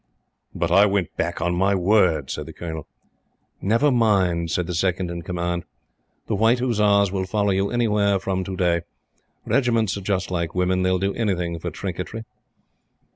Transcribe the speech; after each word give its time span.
"But 0.55 0.71
I 0.71 0.87
went 0.87 1.15
back 1.15 1.41
on 1.41 1.53
my 1.53 1.75
word," 1.75 2.31
said 2.31 2.47
the 2.47 2.53
Colonel. 2.53 2.87
"Never 3.61 3.91
mind," 3.91 4.49
said 4.49 4.65
the 4.65 4.73
Second 4.73 5.11
in 5.11 5.21
Command. 5.21 5.63
"The 6.25 6.33
White 6.33 6.57
Hussars 6.57 7.11
will 7.11 7.25
follow 7.27 7.51
you 7.51 7.69
anywhere 7.69 8.17
from 8.17 8.43
to 8.45 8.55
day. 8.57 8.81
Regiment's 9.45 9.95
are 9.97 10.01
just 10.01 10.31
like 10.31 10.55
women. 10.55 10.81
They 10.81 10.89
will 10.89 10.97
do 10.97 11.13
anything 11.13 11.59
for 11.59 11.69
trinketry." 11.69 12.23